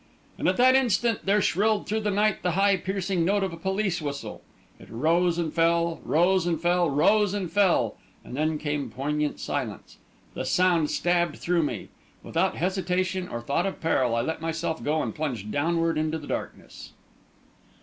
[0.39, 3.55] And at that instant, there shrilled through the night the high, piercing note of a
[3.55, 4.41] police whistle.
[4.79, 9.99] It rose and fell, rose and fell, rose and fell; and then came poignant silence.
[10.33, 11.89] The sound stabbed through me.
[12.23, 16.25] Without hesitation or thought of peril, I let myself go and plunged downward into the
[16.25, 16.93] darkness.